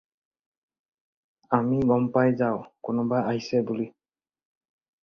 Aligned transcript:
আমি 1.57 1.77
গম 1.89 2.03
পাই 2.13 2.29
যাওঁ 2.39 2.59
কোনোবা 2.85 3.17
আহিছে 3.29 3.57
বুলি। 3.67 3.87